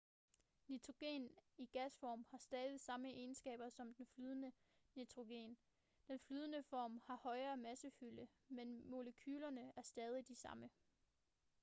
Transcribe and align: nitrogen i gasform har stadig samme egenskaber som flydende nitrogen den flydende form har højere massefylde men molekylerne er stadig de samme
nitrogen 0.67 1.29
i 1.57 1.65
gasform 1.65 2.25
har 2.29 2.37
stadig 2.37 2.79
samme 2.79 3.09
egenskaber 3.09 3.69
som 3.69 3.95
flydende 4.15 4.51
nitrogen 4.95 5.57
den 6.07 6.19
flydende 6.19 6.63
form 6.63 7.01
har 7.07 7.15
højere 7.15 7.57
massefylde 7.57 8.27
men 8.49 8.89
molekylerne 8.89 9.71
er 9.75 9.81
stadig 9.81 10.27
de 10.27 10.35
samme 10.35 10.69